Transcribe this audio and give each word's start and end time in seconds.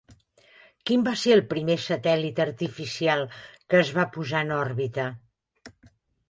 Quin 0.89 1.01
va 1.07 1.11
ser 1.23 1.33
el 1.35 1.43
primer 1.51 1.75
satèl·lit 1.83 2.41
artificial 2.45 3.21
que 3.43 3.79
es 3.83 3.93
va 3.99 4.07
posar 4.17 4.43
en 4.47 4.55
òrbita? 4.57 5.07